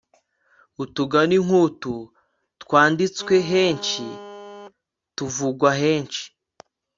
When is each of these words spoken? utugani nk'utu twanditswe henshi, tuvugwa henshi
utugani 0.81 1.37
nk'utu 1.45 1.95
twanditswe 2.61 3.35
henshi, 3.49 4.03
tuvugwa 5.15 5.71
henshi 5.81 6.23